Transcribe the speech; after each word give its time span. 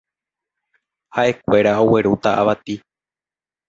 Ha'ekuéra 1.19 1.77
oguerúta 1.87 2.31
avati 2.43 2.75